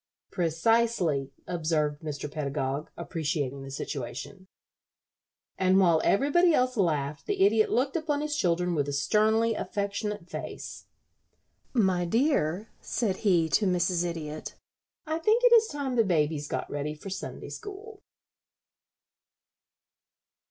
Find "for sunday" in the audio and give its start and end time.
16.95-17.49